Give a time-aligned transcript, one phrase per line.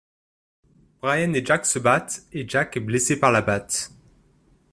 [0.99, 3.91] Brian et Jack se battent et Jack est blessé par la batte.